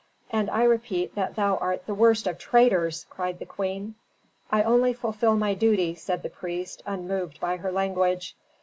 [0.31, 3.93] "And I repeat that thou art the worst of traitors!" cried the queen.
[4.51, 8.35] "I only fulfil my duty," said the priest, unmoved by her language.